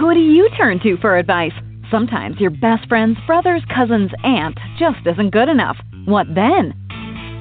Who 0.00 0.14
do 0.14 0.20
you 0.20 0.48
turn 0.56 0.80
to 0.80 0.96
for 0.96 1.18
advice? 1.18 1.52
Sometimes 1.90 2.40
your 2.40 2.48
best 2.48 2.88
friend's 2.88 3.18
brother's 3.26 3.62
cousin's 3.68 4.10
aunt 4.24 4.58
just 4.78 5.00
isn't 5.04 5.28
good 5.28 5.50
enough. 5.50 5.76
What 6.06 6.26
then? 6.34 6.72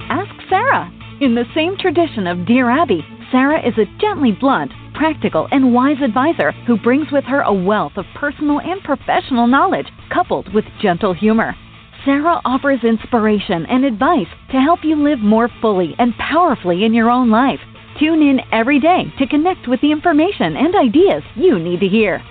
Ask 0.09 0.29
Sarah. 0.49 0.91
In 1.21 1.35
the 1.35 1.45
same 1.55 1.77
tradition 1.77 2.27
of 2.27 2.45
Dear 2.45 2.69
Abby, 2.69 2.99
Sarah 3.31 3.65
is 3.65 3.75
a 3.77 3.87
gently 4.01 4.33
blunt, 4.33 4.73
practical, 4.93 5.47
and 5.51 5.73
wise 5.73 6.01
advisor 6.03 6.51
who 6.67 6.77
brings 6.77 7.07
with 7.13 7.23
her 7.23 7.39
a 7.43 7.53
wealth 7.53 7.93
of 7.95 8.03
personal 8.15 8.59
and 8.59 8.83
professional 8.83 9.47
knowledge 9.47 9.87
coupled 10.13 10.53
with 10.53 10.65
gentle 10.81 11.13
humor. 11.13 11.55
Sarah 12.03 12.41
offers 12.43 12.83
inspiration 12.83 13.67
and 13.67 13.85
advice 13.85 14.27
to 14.51 14.59
help 14.59 14.81
you 14.83 15.01
live 15.01 15.19
more 15.19 15.49
fully 15.61 15.95
and 15.97 16.13
powerfully 16.17 16.83
in 16.83 16.93
your 16.93 17.09
own 17.09 17.29
life. 17.29 17.61
Tune 18.01 18.21
in 18.21 18.41
every 18.51 18.81
day 18.81 19.05
to 19.17 19.27
connect 19.27 19.69
with 19.69 19.79
the 19.79 19.93
information 19.93 20.57
and 20.57 20.75
ideas 20.75 21.23
you 21.37 21.57
need 21.57 21.79
to 21.79 21.87
hear. 21.87 22.21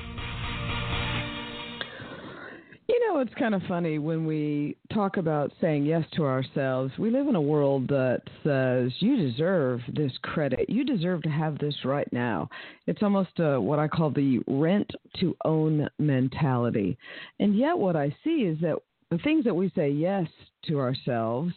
It's 3.20 3.34
kind 3.34 3.54
of 3.54 3.62
funny 3.62 3.98
when 3.98 4.26
we 4.26 4.76
talk 4.92 5.16
about 5.16 5.52
saying 5.60 5.84
yes 5.84 6.04
to 6.12 6.24
ourselves. 6.24 6.92
We 6.98 7.10
live 7.10 7.26
in 7.26 7.34
a 7.34 7.40
world 7.40 7.88
that 7.88 8.22
says 8.44 8.92
you 9.00 9.16
deserve 9.16 9.80
this 9.92 10.12
credit. 10.22 10.70
You 10.70 10.84
deserve 10.84 11.22
to 11.22 11.28
have 11.28 11.58
this 11.58 11.74
right 11.84 12.10
now. 12.12 12.48
It's 12.86 13.02
almost 13.02 13.40
uh, 13.40 13.58
what 13.58 13.78
I 13.78 13.88
call 13.88 14.10
the 14.10 14.40
rent 14.46 14.90
to 15.20 15.36
own 15.44 15.88
mentality. 15.98 16.96
And 17.40 17.56
yet, 17.56 17.76
what 17.76 17.96
I 17.96 18.14
see 18.22 18.42
is 18.42 18.58
that 18.60 18.76
the 19.10 19.18
things 19.18 19.44
that 19.44 19.54
we 19.54 19.72
say 19.74 19.90
yes 19.90 20.28
to 20.66 20.78
ourselves 20.78 21.52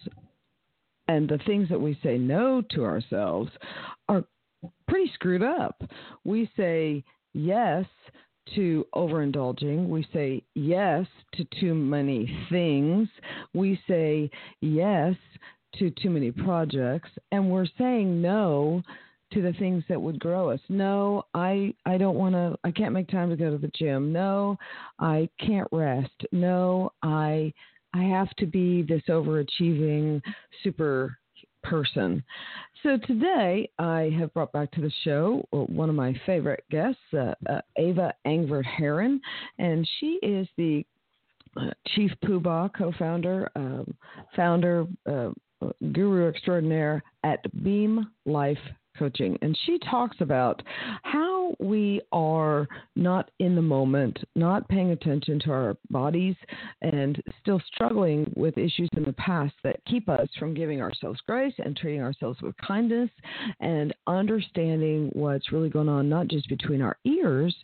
and 1.07 1.29
the 1.29 1.39
things 1.45 1.70
that 1.70 1.81
we 1.81 1.99
say 2.01 2.17
no 2.17 2.63
to 2.71 2.85
ourselves 2.85 3.51
are 4.09 4.23
pretty 4.87 5.12
screwed 5.13 5.43
up. 5.43 5.84
We 6.23 6.49
say 6.57 7.03
yes 7.34 7.85
to 8.55 8.85
overindulging. 8.95 9.87
We 9.87 10.07
say 10.13 10.43
yes 10.55 11.05
to 11.33 11.45
too 11.59 11.73
many 11.73 12.37
things. 12.49 13.07
We 13.53 13.79
say 13.87 14.29
yes 14.61 15.15
to 15.75 15.89
too 15.91 16.09
many 16.09 16.31
projects. 16.31 17.09
And 17.31 17.49
we're 17.49 17.67
saying 17.77 18.21
no 18.21 18.81
to 19.33 19.41
the 19.41 19.53
things 19.53 19.83
that 19.87 20.01
would 20.01 20.20
grow 20.20 20.49
us. 20.49 20.59
No, 20.70 21.23
I 21.33 21.73
I 21.85 21.98
don't 21.98 22.17
want 22.17 22.35
to 22.35 22.57
I 22.63 22.71
can't 22.71 22.93
make 22.93 23.07
time 23.07 23.29
to 23.29 23.37
go 23.37 23.49
to 23.49 23.57
the 23.57 23.71
gym. 23.75 24.11
No, 24.11 24.57
I 24.99 25.29
can't 25.39 25.67
rest. 25.71 26.26
No, 26.31 26.91
I 27.01 27.53
I 27.93 28.03
have 28.03 28.29
to 28.37 28.45
be 28.45 28.83
this 28.83 29.03
overachieving 29.09 30.21
super 30.63 31.17
person. 31.63 32.23
So 32.84 32.98
today 33.05 33.70
I 33.79 34.13
have 34.17 34.34
brought 34.34 34.51
back 34.51 34.71
to 34.71 34.81
the 34.81 34.91
show 35.04 35.45
uh, 35.54 35.57
one 35.57 35.90
of 35.90 35.95
my 35.95 36.13
favorite 36.26 36.63
guests, 36.71 37.01
uh, 37.13 37.34
uh, 37.49 37.62
Ava 37.77 38.13
Angvert 38.26 38.65
Heron, 38.65 39.21
and 39.59 39.87
she 39.99 40.20
is 40.21 40.48
the 40.57 40.85
uh, 41.57 41.71
Chief 41.89 42.12
Poobah 42.23 42.71
co-founder, 42.73 43.49
um, 43.55 43.93
founder, 44.35 44.85
uh, 45.09 45.29
guru 45.91 46.27
extraordinaire 46.27 47.04
at 47.23 47.39
Beam 47.63 48.09
Life 48.26 48.57
coaching. 49.02 49.35
And 49.41 49.57
she 49.66 49.80
talks 49.80 50.18
about 50.20 50.62
how 51.02 51.55
we 51.60 52.02
are 52.12 52.68
not 52.96 53.32
in 53.40 53.55
the 53.55 53.62
moment, 53.62 54.20
not 54.35 54.68
paying 54.70 54.91
attention 54.91 55.40
to 55.40 55.52
our 55.52 55.76
bodies, 55.90 56.35
and 56.84 57.22
still 57.41 57.60
struggling 57.74 58.32
with 58.35 58.60
issues 58.60 58.90
in 58.96 59.04
the 59.04 59.13
past 59.13 59.54
that 59.63 59.84
keep 59.85 60.07
us 60.07 60.27
from 60.38 60.54
giving 60.54 60.82
ourselves 60.82 61.20
grace 61.26 61.54
and 61.57 61.76
treating 61.76 62.02
ourselves 62.02 62.40
with 62.44 62.55
kindness 62.57 63.10
and 63.60 63.94
understanding 64.06 65.09
what's 65.13 65.52
really 65.52 65.69
going 65.69 65.90
on, 65.90 66.07
not 66.07 66.28
just 66.28 66.47
between 66.47 66.81
our 66.81 66.97
ears, 67.06 67.56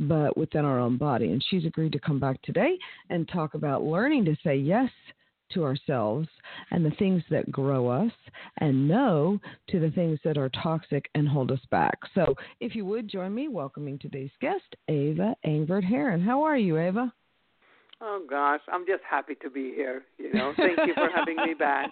but 0.00 0.34
within 0.36 0.64
our 0.64 0.78
own 0.78 0.96
body. 0.96 1.32
And 1.32 1.44
she's 1.50 1.66
agreed 1.66 1.92
to 1.92 1.98
come 1.98 2.18
back 2.18 2.40
today 2.40 2.78
and 3.10 3.28
talk 3.28 3.52
about 3.52 3.82
learning 3.82 4.24
to 4.24 4.36
say 4.42 4.56
yes 4.56 4.90
to 5.52 5.64
ourselves 5.64 6.28
and 6.70 6.84
the 6.84 6.90
things 6.92 7.22
that 7.30 7.50
grow 7.50 7.88
us 7.88 8.12
and 8.58 8.88
no 8.88 9.38
to 9.68 9.80
the 9.80 9.90
things 9.90 10.18
that 10.24 10.38
are 10.38 10.50
toxic 10.50 11.08
and 11.14 11.28
hold 11.28 11.50
us 11.50 11.60
back. 11.70 11.98
So, 12.14 12.34
if 12.60 12.74
you 12.74 12.84
would 12.86 13.08
join 13.08 13.34
me 13.34 13.48
welcoming 13.48 13.98
today's 13.98 14.30
guest, 14.40 14.76
Ava 14.88 15.34
Angvert 15.46 15.84
Heron. 15.84 16.20
How 16.20 16.42
are 16.42 16.58
you, 16.58 16.78
Ava? 16.78 17.12
Oh 18.02 18.20
gosh, 18.28 18.60
I'm 18.70 18.84
just 18.86 19.02
happy 19.08 19.36
to 19.36 19.48
be 19.48 19.72
here. 19.74 20.04
You 20.18 20.32
know, 20.32 20.52
thank 20.56 20.78
you 20.86 20.92
for 20.94 21.08
having 21.14 21.36
me 21.36 21.54
back. 21.54 21.90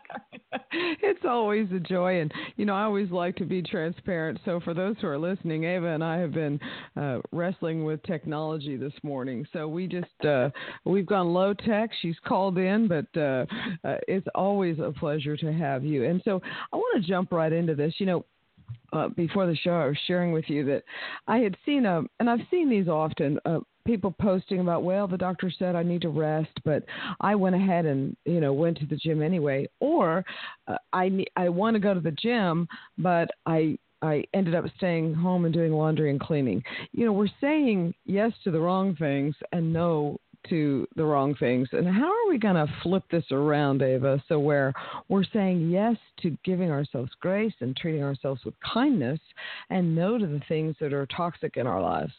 It's 0.76 1.24
always 1.24 1.68
a 1.72 1.78
joy, 1.78 2.20
and 2.20 2.32
you 2.56 2.64
know, 2.64 2.74
I 2.74 2.82
always 2.82 3.10
like 3.10 3.36
to 3.36 3.44
be 3.44 3.62
transparent. 3.62 4.38
So, 4.44 4.60
for 4.60 4.74
those 4.74 4.96
who 5.00 5.06
are 5.06 5.18
listening, 5.18 5.64
Ava 5.64 5.86
and 5.86 6.02
I 6.02 6.18
have 6.18 6.32
been 6.32 6.60
uh, 6.96 7.18
wrestling 7.32 7.84
with 7.84 8.02
technology 8.02 8.76
this 8.76 8.92
morning. 9.02 9.46
So 9.52 9.68
we 9.68 9.86
just 9.86 10.24
uh, 10.24 10.50
we've 10.84 11.06
gone 11.06 11.32
low 11.32 11.54
tech. 11.54 11.90
She's 12.02 12.16
called 12.26 12.58
in, 12.58 12.88
but 12.88 13.06
uh, 13.16 13.46
uh, 13.84 13.98
it's 14.08 14.26
always 14.34 14.78
a 14.78 14.92
pleasure 14.92 15.36
to 15.36 15.52
have 15.52 15.84
you. 15.84 16.04
And 16.04 16.20
so, 16.24 16.40
I 16.72 16.76
want 16.76 17.02
to 17.02 17.08
jump 17.08 17.32
right 17.32 17.52
into 17.52 17.74
this. 17.74 17.94
You 17.98 18.06
know, 18.06 18.24
uh, 18.92 19.08
before 19.08 19.46
the 19.46 19.56
show, 19.56 19.72
I 19.72 19.86
was 19.86 19.98
sharing 20.06 20.32
with 20.32 20.44
you 20.48 20.64
that 20.66 20.82
I 21.26 21.38
had 21.38 21.56
seen 21.64 21.84
a, 21.86 22.02
and 22.20 22.30
I've 22.30 22.46
seen 22.50 22.68
these 22.68 22.88
often, 22.88 23.38
uh, 23.44 23.60
people 23.84 24.14
posting 24.20 24.60
about 24.60 24.82
well 24.82 25.06
the 25.06 25.16
doctor 25.16 25.50
said 25.58 25.74
i 25.74 25.82
need 25.82 26.02
to 26.02 26.08
rest 26.08 26.50
but 26.64 26.82
i 27.20 27.34
went 27.34 27.54
ahead 27.54 27.86
and 27.86 28.16
you 28.24 28.40
know 28.40 28.52
went 28.52 28.78
to 28.78 28.86
the 28.86 28.96
gym 28.96 29.22
anyway 29.22 29.66
or 29.80 30.24
uh, 30.68 30.76
i 30.92 31.24
i 31.36 31.48
want 31.48 31.74
to 31.74 31.80
go 31.80 31.94
to 31.94 32.00
the 32.00 32.10
gym 32.12 32.66
but 32.98 33.28
i 33.46 33.76
I 34.02 34.22
ended 34.34 34.54
up 34.54 34.66
staying 34.76 35.14
home 35.14 35.46
and 35.46 35.54
doing 35.54 35.72
laundry 35.72 36.10
and 36.10 36.20
cleaning. 36.20 36.62
You 36.92 37.06
know, 37.06 37.12
we're 37.14 37.26
saying 37.40 37.94
yes 38.04 38.32
to 38.44 38.50
the 38.50 38.60
wrong 38.60 38.94
things 38.96 39.34
and 39.50 39.72
no 39.72 40.18
to 40.50 40.86
the 40.96 41.04
wrong 41.04 41.34
things. 41.36 41.68
And 41.72 41.88
how 41.88 42.10
are 42.10 42.28
we 42.28 42.38
going 42.38 42.54
to 42.54 42.72
flip 42.82 43.04
this 43.10 43.24
around, 43.30 43.82
Ava, 43.82 44.22
so 44.28 44.38
where 44.38 44.72
we're 45.08 45.24
saying 45.32 45.70
yes 45.70 45.96
to 46.20 46.36
giving 46.44 46.70
ourselves 46.70 47.10
grace 47.20 47.54
and 47.60 47.76
treating 47.76 48.02
ourselves 48.02 48.44
with 48.44 48.54
kindness 48.60 49.20
and 49.70 49.94
no 49.94 50.18
to 50.18 50.26
the 50.26 50.42
things 50.48 50.76
that 50.80 50.92
are 50.92 51.06
toxic 51.06 51.56
in 51.56 51.66
our 51.66 51.80
lives? 51.80 52.12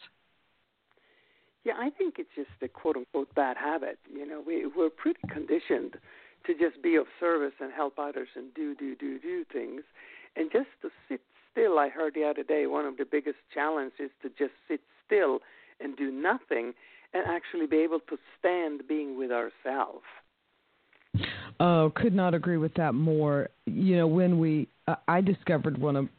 Yeah, 1.65 1.73
I 1.77 1.89
think 1.89 2.15
it's 2.19 2.29
just 2.35 2.49
a 2.61 2.67
quote 2.67 2.95
unquote 2.95 3.33
bad 3.33 3.57
habit. 3.57 3.97
You 4.13 4.25
know, 4.25 4.41
we 4.45 4.67
we're 4.67 4.91
pretty 4.91 5.19
conditioned 5.31 5.95
to 6.45 6.53
just 6.53 6.81
be 6.83 6.95
of 6.95 7.07
service 7.19 7.53
and 7.59 7.73
help 7.73 7.97
others 7.97 8.27
and 8.35 8.53
do 8.53 8.75
do 8.75 8.95
do 8.95 9.19
do 9.19 9.43
things, 9.51 9.81
and 10.35 10.51
just 10.51 10.69
to 10.83 10.89
sit 11.09 11.21
still. 11.51 11.79
I 11.79 11.89
heard 11.89 12.13
the 12.13 12.23
other 12.23 12.43
day 12.43 12.67
one 12.67 12.85
of 12.85 12.97
the 12.97 13.05
biggest 13.05 13.37
challenges 13.51 13.93
is 13.99 14.11
to 14.21 14.29
just 14.29 14.53
sit 14.67 14.81
still 15.05 15.39
and 15.79 15.97
do 15.97 16.11
nothing, 16.11 16.73
and 17.13 17.23
actually 17.27 17.65
be 17.65 17.77
able 17.77 17.99
to 18.09 18.17
stand 18.39 18.87
being 18.87 19.17
with 19.17 19.31
ourselves. 19.31 20.03
Oh, 21.59 21.91
could 21.95 22.13
not 22.13 22.33
agree 22.33 22.57
with 22.57 22.73
that 22.75 22.93
more. 22.93 23.49
You 23.65 23.97
know, 23.97 24.07
when 24.07 24.39
we, 24.39 24.67
uh, 24.87 24.95
I 25.07 25.21
discovered 25.21 25.77
one 25.77 25.95
of 25.95 26.09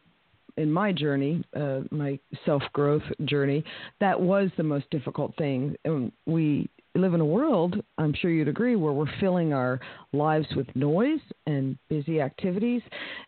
in 0.56 0.72
my 0.72 0.92
journey, 0.92 1.44
uh, 1.54 1.80
my 1.90 2.18
self 2.44 2.62
growth 2.72 3.02
journey, 3.24 3.64
that 4.00 4.20
was 4.20 4.50
the 4.56 4.62
most 4.62 4.88
difficult 4.90 5.36
thing. 5.36 5.76
And 5.84 6.12
we 6.26 6.68
live 6.94 7.14
in 7.14 7.20
a 7.20 7.26
world, 7.26 7.82
I'm 7.98 8.14
sure 8.14 8.30
you'd 8.30 8.48
agree, 8.48 8.76
where 8.76 8.92
we're 8.92 9.10
filling 9.20 9.52
our 9.52 9.80
lives 10.12 10.46
with 10.56 10.66
noise 10.74 11.20
and 11.46 11.76
busy 11.88 12.20
activities 12.20 12.82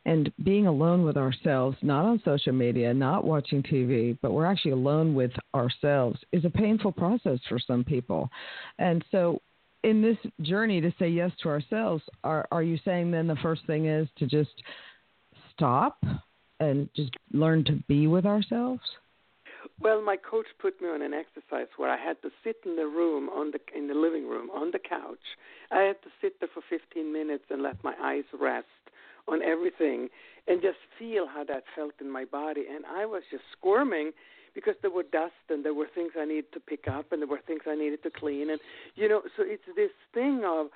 and 0.07 0.33
being 0.43 0.67
alone 0.67 1.05
with 1.05 1.17
ourselves, 1.17 1.77
not 1.83 2.05
on 2.05 2.23
social 2.25 2.53
media, 2.53 2.95
not 2.95 3.25
watching 3.25 3.63
TV, 3.63 4.17
but 4.23 4.33
we're 4.33 4.47
actually 4.47 4.73
alone 4.73 5.15
with 5.15 5.33
ourselves 5.55 6.19
is 6.33 6.45
a 6.45 6.51
painful 6.51 6.93
process 6.93 7.39
for 7.49 7.59
some 7.59 7.85
people. 7.85 8.31
And 8.79 9.05
so 9.11 9.41
in 9.85 10.03
this 10.03 10.17
journey 10.43 10.81
to 10.81 10.93
say 10.99 11.09
yes 11.09 11.31
to 11.43 11.49
ourselves, 11.49 12.03
are 12.25 12.47
are 12.51 12.63
you 12.63 12.79
saying 12.85 13.11
then 13.11 13.27
the 13.27 13.37
first 13.37 13.67
thing 13.67 13.87
is 13.87 14.09
to 14.19 14.27
just 14.27 14.51
stop 15.55 16.03
and 16.61 16.89
just 16.95 17.13
learn 17.33 17.65
to 17.65 17.73
be 17.89 18.07
with 18.07 18.27
ourselves? 18.27 18.83
Well, 19.81 20.03
my 20.03 20.17
coach 20.17 20.47
put 20.61 20.81
me 20.81 20.89
on 20.89 21.03
an 21.03 21.15
exercise 21.15 21.69
where 21.77 21.91
I 21.91 21.97
had 21.97 22.21
to 22.23 22.31
sit 22.43 22.57
in 22.65 22.77
the 22.77 22.87
room 22.87 23.29
on 23.29 23.53
the 23.53 23.61
in 23.77 23.87
the 23.87 23.95
living 23.95 24.29
room 24.29 24.51
on 24.51 24.71
the 24.71 24.79
couch. 24.79 25.19
I 25.71 25.81
had 25.83 26.03
to 26.03 26.09
sit 26.21 26.41
there 26.41 26.49
for 26.53 26.63
15 26.69 27.13
minutes 27.13 27.45
and 27.51 27.63
let 27.63 27.83
my 27.85 27.95
eyes 28.01 28.25
rest 28.39 28.67
on 29.29 29.43
everything 29.43 30.09
and 30.47 30.63
just 30.63 30.79
feel 30.99 31.27
how 31.27 31.45
that 31.45 31.65
felt 31.77 31.93
in 32.01 32.11
my 32.11 32.25
body 32.25 32.65
and 32.69 32.85
I 32.87 33.05
was 33.05 33.23
just 33.31 33.45
squirming 33.53 34.13
because 34.55 34.75
there 34.81 34.91
were 34.91 35.05
dust 35.05 35.35
and 35.51 35.65
there 35.65 35.75
were 35.75 35.89
things 35.95 36.13
I 36.19 36.25
needed 36.25 36.53
to 36.55 36.61
pick 36.61 36.89
up 36.89 37.13
and 37.13 37.21
there 37.21 37.29
were 37.29 37.41
things 37.47 37.61
I 37.67 37.77
needed 37.77 38.03
to 38.05 38.11
clean 38.11 38.51
and 38.51 38.61
you 38.95 39.09
know 39.09 39.23
so 39.37 39.45
it's 39.47 39.63
this 39.77 39.91
thing 40.15 40.43
of 40.47 40.69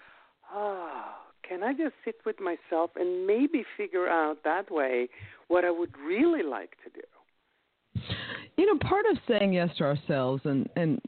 ah 0.52 0.54
oh, 0.54 1.31
can 1.46 1.62
I 1.62 1.72
just 1.72 1.94
sit 2.04 2.16
with 2.24 2.36
myself 2.40 2.90
and 2.96 3.26
maybe 3.26 3.64
figure 3.76 4.08
out 4.08 4.44
that 4.44 4.70
way 4.70 5.08
what 5.48 5.64
I 5.64 5.70
would 5.70 5.94
really 5.98 6.42
like 6.42 6.76
to 6.84 6.90
do? 6.90 8.04
You 8.56 8.66
know, 8.66 8.78
part 8.88 9.04
of 9.10 9.18
saying 9.28 9.52
yes 9.54 9.70
to 9.78 9.84
ourselves, 9.84 10.42
and 10.44 10.68
and 10.76 11.00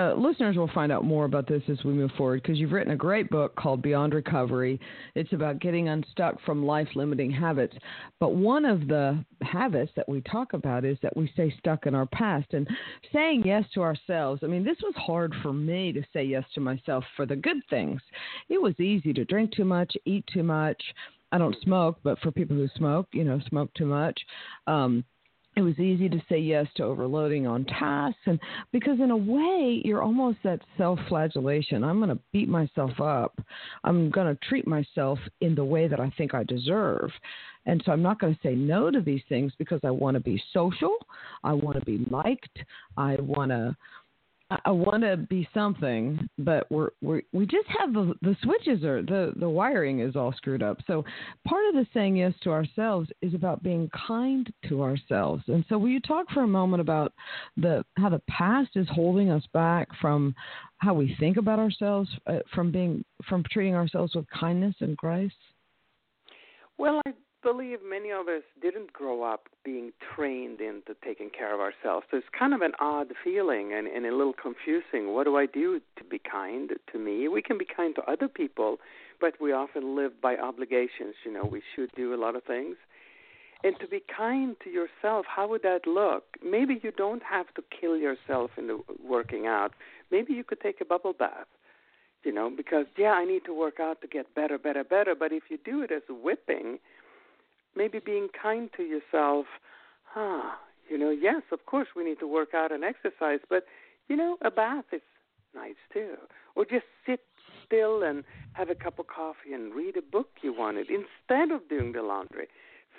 uh, 0.00 0.14
listeners 0.14 0.56
will 0.56 0.70
find 0.72 0.90
out 0.90 1.04
more 1.04 1.24
about 1.24 1.46
this 1.46 1.62
as 1.68 1.84
we 1.84 1.92
move 1.92 2.10
forward 2.16 2.42
because 2.42 2.58
you've 2.58 2.72
written 2.72 2.92
a 2.92 2.96
great 2.96 3.28
book 3.28 3.54
called 3.56 3.82
Beyond 3.82 4.14
Recovery. 4.14 4.80
It's 5.14 5.32
about 5.32 5.60
getting 5.60 5.88
unstuck 5.88 6.40
from 6.46 6.64
life 6.64 6.88
limiting 6.94 7.30
habits. 7.30 7.76
But 8.18 8.34
one 8.34 8.64
of 8.64 8.88
the 8.88 9.22
habits 9.42 9.92
that 9.96 10.08
we 10.08 10.22
talk 10.22 10.54
about 10.54 10.84
is 10.84 10.96
that 11.02 11.16
we 11.16 11.30
stay 11.34 11.54
stuck 11.58 11.86
in 11.86 11.94
our 11.94 12.06
past 12.06 12.54
and 12.54 12.66
saying 13.12 13.42
yes 13.44 13.64
to 13.74 13.82
ourselves. 13.82 14.40
I 14.42 14.46
mean, 14.46 14.64
this 14.64 14.78
was 14.82 14.94
hard 14.96 15.34
for 15.42 15.52
me 15.52 15.92
to 15.92 16.02
say 16.12 16.24
yes 16.24 16.44
to 16.54 16.60
myself 16.60 17.04
for 17.16 17.26
the 17.26 17.36
good 17.36 17.58
things. 17.68 18.00
It 18.48 18.60
was 18.60 18.78
easy 18.80 19.12
to 19.12 19.24
drink 19.24 19.52
too 19.52 19.64
much, 19.64 19.94
eat 20.06 20.24
too 20.32 20.42
much. 20.42 20.82
I 21.32 21.38
don't 21.38 21.56
smoke, 21.62 21.98
but 22.02 22.18
for 22.20 22.32
people 22.32 22.56
who 22.56 22.68
smoke, 22.76 23.08
you 23.12 23.24
know, 23.24 23.40
smoke 23.48 23.72
too 23.74 23.86
much. 23.86 24.18
Um, 24.66 25.04
it 25.60 25.64
was 25.64 25.78
easy 25.78 26.08
to 26.08 26.22
say 26.26 26.38
yes 26.38 26.66
to 26.76 26.84
overloading 26.84 27.46
on 27.46 27.66
tasks. 27.66 28.18
And 28.24 28.40
because 28.72 28.98
in 28.98 29.10
a 29.10 29.16
way 29.16 29.82
you're 29.84 30.02
almost 30.02 30.38
that 30.42 30.62
self-flagellation. 30.78 31.84
I'm 31.84 31.98
going 31.98 32.08
to 32.08 32.18
beat 32.32 32.48
myself 32.48 32.98
up. 32.98 33.38
I'm 33.84 34.10
going 34.10 34.26
to 34.26 34.40
treat 34.46 34.66
myself 34.66 35.18
in 35.42 35.54
the 35.54 35.64
way 35.64 35.86
that 35.86 36.00
i 36.00 36.10
think 36.16 36.32
i 36.32 36.44
deserve. 36.44 37.10
And 37.66 37.82
so 37.84 37.92
i'm 37.92 38.00
not 38.00 38.18
going 38.18 38.34
to 38.34 38.40
say 38.42 38.54
no 38.54 38.90
to 38.90 39.02
these 39.02 39.20
things 39.28 39.52
because 39.58 39.80
i 39.84 39.90
want 39.90 40.14
to 40.14 40.20
be 40.20 40.42
social. 40.54 40.96
I 41.44 41.52
want 41.52 41.78
to 41.78 41.84
be 41.84 42.06
liked. 42.10 42.58
I 42.96 43.16
want 43.20 43.50
to 43.50 43.76
I 44.64 44.70
want 44.72 45.04
to 45.04 45.16
be 45.16 45.48
something, 45.54 46.28
but 46.38 46.68
we're, 46.72 46.90
we're 47.00 47.22
we 47.32 47.46
just 47.46 47.68
have 47.78 47.92
the 47.92 48.14
the 48.20 48.36
switches 48.42 48.82
are 48.82 49.00
the 49.00 49.32
the 49.36 49.48
wiring 49.48 50.00
is 50.00 50.16
all 50.16 50.32
screwed 50.32 50.62
up. 50.62 50.78
So 50.88 51.04
part 51.46 51.64
of 51.68 51.74
the 51.74 51.86
saying 51.94 52.16
yes 52.16 52.34
to 52.42 52.50
ourselves 52.50 53.08
is 53.22 53.32
about 53.32 53.62
being 53.62 53.88
kind 54.08 54.52
to 54.68 54.82
ourselves. 54.82 55.44
And 55.46 55.64
so 55.68 55.78
will 55.78 55.88
you 55.88 56.00
talk 56.00 56.28
for 56.30 56.42
a 56.42 56.48
moment 56.48 56.80
about 56.80 57.12
the 57.56 57.84
how 57.96 58.08
the 58.08 58.22
past 58.28 58.70
is 58.74 58.88
holding 58.90 59.30
us 59.30 59.44
back 59.52 59.88
from 60.00 60.34
how 60.78 60.94
we 60.94 61.14
think 61.20 61.36
about 61.36 61.60
ourselves, 61.60 62.10
uh, 62.26 62.38
from 62.52 62.72
being 62.72 63.04
from 63.28 63.44
treating 63.52 63.76
ourselves 63.76 64.16
with 64.16 64.26
kindness 64.30 64.74
and 64.80 64.96
grace? 64.96 65.30
Well, 66.76 67.00
I 67.06 67.12
believe 67.42 67.78
many 67.88 68.10
of 68.10 68.28
us 68.28 68.42
didn't 68.60 68.92
grow 68.92 69.22
up 69.22 69.48
being 69.64 69.92
trained 70.14 70.60
into 70.60 70.94
taking 71.04 71.30
care 71.30 71.54
of 71.54 71.60
ourselves. 71.60 72.06
So 72.10 72.18
it's 72.18 72.26
kind 72.36 72.54
of 72.54 72.60
an 72.60 72.72
odd 72.80 73.08
feeling 73.22 73.72
and, 73.72 73.86
and 73.86 74.06
a 74.06 74.14
little 74.14 74.34
confusing. 74.34 75.12
What 75.14 75.24
do 75.24 75.36
I 75.36 75.46
do 75.46 75.80
to 75.96 76.04
be 76.04 76.18
kind 76.18 76.70
to 76.92 76.98
me? 76.98 77.28
We 77.28 77.42
can 77.42 77.58
be 77.58 77.64
kind 77.64 77.94
to 77.96 78.02
other 78.10 78.28
people, 78.28 78.78
but 79.20 79.34
we 79.40 79.52
often 79.52 79.96
live 79.96 80.20
by 80.20 80.36
obligations. 80.36 81.14
You 81.24 81.32
know, 81.32 81.44
we 81.44 81.62
should 81.74 81.90
do 81.96 82.14
a 82.14 82.18
lot 82.18 82.36
of 82.36 82.44
things. 82.44 82.76
And 83.62 83.78
to 83.80 83.86
be 83.86 84.02
kind 84.16 84.56
to 84.64 84.70
yourself, 84.70 85.26
how 85.28 85.48
would 85.48 85.62
that 85.62 85.86
look? 85.86 86.24
Maybe 86.42 86.80
you 86.82 86.92
don't 86.92 87.22
have 87.22 87.52
to 87.54 87.62
kill 87.78 87.96
yourself 87.96 88.52
in 88.56 88.68
the 88.68 88.80
working 89.06 89.46
out. 89.46 89.72
Maybe 90.10 90.32
you 90.32 90.44
could 90.44 90.60
take 90.60 90.80
a 90.80 90.84
bubble 90.84 91.12
bath 91.12 91.46
you 92.24 92.32
know, 92.32 92.50
because 92.54 92.86
yeah, 92.98 93.12
I 93.12 93.24
need 93.24 93.44
to 93.46 93.58
work 93.58 93.80
out 93.80 94.02
to 94.02 94.06
get 94.06 94.34
better, 94.34 94.58
better, 94.58 94.84
better. 94.84 95.14
But 95.18 95.32
if 95.32 95.44
you 95.48 95.58
do 95.64 95.82
it 95.82 95.90
as 95.90 96.02
a 96.10 96.12
whipping, 96.12 96.78
maybe 97.76 97.98
being 97.98 98.28
kind 98.40 98.70
to 98.76 98.82
yourself. 98.82 99.46
Ah, 100.16 100.58
you 100.88 100.98
know, 100.98 101.10
yes, 101.10 101.42
of 101.52 101.66
course 101.66 101.88
we 101.94 102.04
need 102.04 102.18
to 102.18 102.26
work 102.26 102.54
out 102.54 102.72
and 102.72 102.84
exercise, 102.84 103.40
but 103.48 103.64
you 104.08 104.16
know, 104.16 104.36
a 104.42 104.50
bath 104.50 104.86
is 104.92 105.02
nice 105.54 105.76
too. 105.92 106.14
Or 106.56 106.64
just 106.64 106.86
sit 107.06 107.20
still 107.64 108.02
and 108.02 108.24
have 108.54 108.70
a 108.70 108.74
cup 108.74 108.98
of 108.98 109.06
coffee 109.06 109.52
and 109.54 109.74
read 109.74 109.96
a 109.96 110.02
book 110.02 110.28
you 110.42 110.52
wanted 110.52 110.88
instead 110.90 111.52
of 111.52 111.68
doing 111.68 111.92
the 111.92 112.02
laundry. 112.02 112.48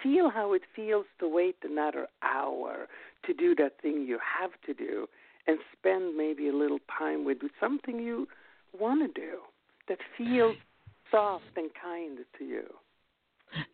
Feel 0.01 0.29
how 0.29 0.53
it 0.53 0.61
feels 0.73 1.05
to 1.19 1.27
wait 1.27 1.57
another 1.63 2.07
hour 2.23 2.87
to 3.25 3.33
do 3.33 3.53
that 3.55 3.81
thing 3.81 4.05
you 4.07 4.17
have 4.39 4.51
to 4.65 4.73
do 4.73 5.07
and 5.47 5.59
spend 5.77 6.15
maybe 6.15 6.47
a 6.47 6.53
little 6.55 6.79
time 6.97 7.25
with 7.25 7.37
something 7.59 7.99
you 7.99 8.27
want 8.77 9.01
to 9.01 9.21
do 9.21 9.39
that 9.89 9.97
feels 10.17 10.55
soft 11.09 11.43
and 11.57 11.69
kind 11.81 12.19
to 12.37 12.45
you. 12.45 12.63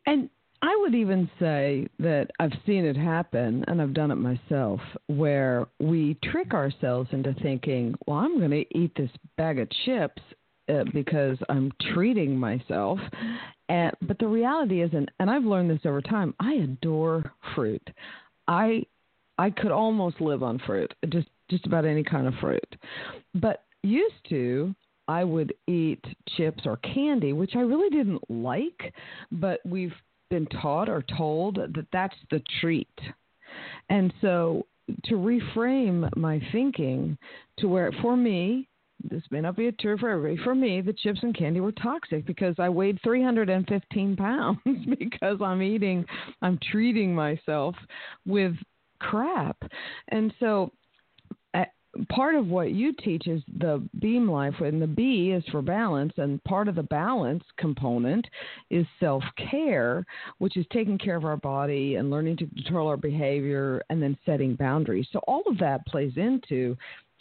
And 0.06 0.30
I 0.62 0.75
would 0.81 0.95
even 0.95 1.30
say 1.39 1.88
that 2.00 2.31
I've 2.39 2.54
seen 2.65 2.83
it 2.86 2.98
happen, 2.98 3.63
and 3.68 3.81
I've 3.81 3.94
done 3.94 4.12
it 4.12 4.15
myself, 4.15 4.80
where 5.07 5.68
we 5.80 6.18
trick 6.24 6.54
ourselves 6.54 7.09
into 7.12 7.33
thinking, 7.42 7.95
well, 8.06 8.18
I'm 8.18 8.39
going 8.39 8.51
to 8.51 8.77
eat 8.77 8.92
this 8.95 9.12
bag 9.38 9.59
of 9.59 9.69
chips 9.86 10.21
uh, 10.69 10.83
because 10.94 11.38
I'm 11.50 11.71
treating 11.94 12.38
myself. 12.38 13.00
And, 13.69 13.92
but 14.01 14.18
the 14.19 14.27
reality 14.27 14.81
isn't, 14.81 15.09
and 15.19 15.30
I've 15.30 15.44
learned 15.44 15.69
this 15.69 15.86
over 15.86 16.01
time, 16.01 16.33
I 16.39 16.54
adore 16.54 17.31
fruit. 17.56 17.88
I 18.48 18.83
I 19.39 19.51
could 19.51 19.71
almost 19.71 20.19
live 20.19 20.42
on 20.42 20.59
fruit, 20.65 20.94
just 21.09 21.27
just 21.50 21.65
about 21.65 21.86
any 21.86 22.04
kind 22.04 22.27
of 22.27 22.33
fruit. 22.42 22.75
But 23.36 23.63
used 23.83 24.27
to, 24.30 24.74
I 25.07 25.24
would 25.24 25.54
eat 25.68 26.04
chips 26.36 26.63
or 26.65 26.77
candy, 26.77 27.33
which 27.33 27.56
I 27.56 27.59
really 27.59 27.89
didn't 27.89 28.30
like, 28.30 28.94
but 29.31 29.59
we've 29.65 29.94
been 30.30 30.46
taught 30.48 30.90
or 30.90 31.04
told 31.18 31.56
that 31.56 31.88
that's 31.92 32.16
the 32.32 32.42
treat. 32.62 32.88
And 33.90 34.14
so 34.22 34.66
to 35.06 35.16
reframe 35.16 36.10
my 36.16 36.42
thinking 36.52 37.18
to 37.60 37.68
where, 37.68 37.92
for 38.02 38.16
me, 38.16 38.68
this 39.04 39.24
may 39.30 39.42
not 39.42 39.56
be 39.56 39.68
a 39.68 39.72
true 39.72 39.98
for 39.98 40.10
everybody. 40.10 40.44
For 40.44 40.56
me, 40.56 40.82
the 40.82 40.94
chips 40.94 41.20
and 41.22 41.38
candy 41.38 41.60
were 41.60 41.72
toxic 41.72 42.26
because 42.26 42.56
I 42.58 42.70
weighed 42.70 43.00
315 43.04 44.16
pounds 44.16 44.60
because 45.00 45.38
I'm 45.42 45.62
eating, 45.62 46.06
I'm 46.42 46.60
treating 46.72 47.14
myself 47.14 47.76
with 48.26 48.54
crap. 49.00 49.58
And 50.10 50.34
so 50.40 50.72
part 52.10 52.36
of 52.36 52.48
what 52.48 52.72
you 52.72 52.94
teach 52.94 53.28
is 53.28 53.42
the 53.60 53.88
beam 54.00 54.30
life, 54.30 54.56
and 54.60 54.81
the 54.81 54.88
B 54.88 55.31
is 55.31 55.44
for 55.51 55.62
balance, 55.62 56.13
and 56.18 56.44
part 56.44 56.68
of 56.68 56.75
the 56.75 56.84
balance 56.84 57.44
component 57.57 58.28
is 58.69 58.86
self 59.00 59.24
care, 59.51 60.06
which 60.38 60.57
is 60.57 60.66
taking 60.72 60.98
care 60.98 61.16
of 61.16 61.25
our 61.25 61.38
body 61.38 61.95
and 61.95 62.10
learning 62.10 62.38
to 62.38 62.48
control 62.48 62.88
our 62.88 62.98
behavior 62.98 63.81
and 63.89 64.01
then 64.01 64.18
setting 64.25 64.56
boundaries. 64.56 65.07
So, 65.12 65.19
all 65.28 65.44
of 65.48 65.57
that 65.60 65.86
plays 65.88 66.13
into 66.16 66.75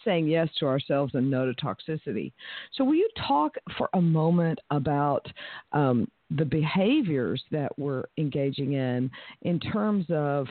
saying 0.05 0.29
yes 0.29 0.49
to 0.59 0.67
ourselves 0.67 1.15
and 1.15 1.31
no 1.31 1.47
to 1.47 1.55
toxicity. 1.55 2.33
So, 2.73 2.85
will 2.85 2.95
you 2.95 3.09
talk 3.27 3.55
for 3.77 3.89
a 3.95 4.01
moment 4.01 4.59
about 4.71 5.27
um, 5.73 6.09
the 6.31 6.45
behaviors 6.45 7.43
that 7.51 7.77
we're 7.79 8.05
engaging 8.19 8.73
in 8.73 9.11
in 9.43 9.61
terms 9.61 10.07
of 10.11 10.49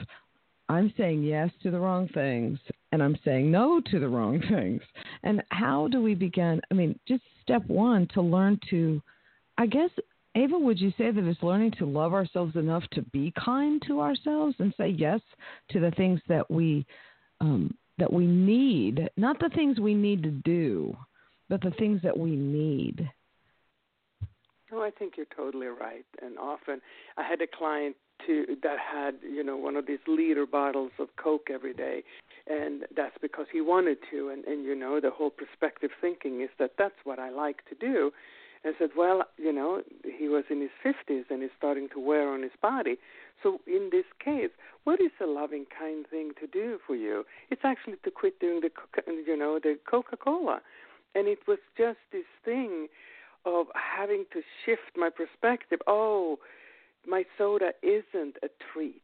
I'm 0.69 0.94
saying 0.97 1.23
yes 1.23 1.50
to 1.63 1.71
the 1.71 1.79
wrong 1.79 2.09
things 2.13 2.59
and 2.91 3.03
I'm 3.03 3.17
saying 3.23 3.51
no 3.51 3.81
to 3.91 4.00
the 4.00 4.07
wrong 4.07 4.41
things. 4.50 4.81
And 5.23 5.44
how 5.50 5.88
do 5.88 6.01
we 6.01 6.15
begin? 6.15 6.62
I 6.71 6.73
mean, 6.73 7.00
just 7.07 7.23
step 7.41 7.65
one 7.67 8.07
to 8.13 8.21
learn 8.21 8.59
to, 8.69 9.01
I 9.57 9.67
guess, 9.67 9.89
Ava, 10.35 10.57
would 10.57 10.79
you 10.79 10.91
say 10.97 11.12
that 11.12 11.23
it's 11.23 11.44
learning 11.44 11.71
to 11.79 11.85
love 11.85 12.13
ourselves 12.13 12.56
enough 12.56 12.83
to 12.91 13.01
be 13.01 13.31
kind 13.44 13.81
to 13.88 14.01
ourselves 14.01 14.56
and 14.59 14.73
say 14.75 14.89
yes 14.89 15.21
to 15.71 15.79
the 15.79 15.91
things 15.91 16.19
that 16.27 16.50
we 16.51 16.85
um, 17.39 17.73
that 17.97 18.11
we 18.11 18.25
need, 18.25 19.09
not 19.15 19.39
the 19.39 19.50
things 19.56 19.79
we 19.79 19.94
need 19.94 20.23
to 20.23 20.31
do, 20.31 20.95
but 21.47 21.61
the 21.61 21.71
things 21.71 22.01
that 22.04 22.18
we 22.18 22.31
need. 22.31 23.09
Oh, 24.73 24.81
I 24.81 24.92
think 24.92 25.13
you're 25.16 25.25
totally 25.35 25.68
right. 25.68 26.06
And 26.21 26.37
often, 26.37 26.81
I 27.18 27.23
had 27.23 27.42
a 27.42 27.47
client 27.47 27.95
to 28.26 28.57
that 28.64 28.78
had 28.80 29.16
you 29.24 29.44
know 29.44 29.57
one 29.57 29.76
of 29.76 29.88
these 29.88 30.00
liter 30.07 30.45
bottles 30.45 30.92
of 31.00 31.07
Coke 31.18 31.48
every 31.54 31.74
day, 31.74 32.04
and 32.48 32.84
that's 32.95 33.18
because 33.22 33.48
he 33.52 33.62
wanted 33.62 33.98
to. 34.12 34.30
And 34.30 34.45
and 34.45 34.66
you 34.66 34.76
know 34.76 35.00
the 35.00 35.12
whole 35.12 35.31
perspective 35.31 35.92
thinking 36.00 36.42
is 36.42 36.50
that 36.60 36.72
that's 36.78 36.95
what 37.04 37.19
I 37.19 37.30
like 37.30 37.66
to 37.69 37.76
do. 37.76 38.12
And 38.64 38.74
said, 38.80 38.90
well, 38.98 39.22
you 39.38 39.54
know, 39.54 39.84
he 40.18 40.28
was 40.28 40.44
in 40.50 40.60
his 40.60 40.72
50s 40.84 41.26
and 41.30 41.44
he's 41.44 41.52
starting 41.56 41.88
to 41.94 42.00
wear 42.00 42.34
on 42.34 42.42
his 42.42 42.52
body. 42.60 42.98
So 43.44 43.60
in 43.68 43.90
this 43.92 44.06
case, 44.24 44.50
what 44.86 45.00
is 45.00 45.12
a 45.22 45.28
loving, 45.28 45.68
kind 45.78 46.07
thing 46.07 46.31
to 46.40 46.48
do 46.48 46.80
for 46.88 46.95
you? 46.95 47.26
It's 47.52 47.62
actually 47.64 47.98
to 48.04 48.10
quit 48.10 48.40
doing 48.40 48.62
the, 48.62 48.72
you 49.07 49.38
know, 49.38 49.60
the 49.62 49.78
Coca-Cola. 49.88 50.62
And 51.14 51.28
it 51.28 51.40
was 51.48 51.60
just 51.78 52.00
this 52.12 52.26
thing 52.44 52.88
of 53.45 53.68
having 53.76 54.26
to 54.34 54.42
shift 54.66 54.98
my 54.98 55.12
perspective. 55.12 55.80
Oh, 55.86 56.40
my 57.07 57.24
soda 57.38 57.71
isn't 57.81 58.38
a 58.44 58.47
treat. 58.74 59.02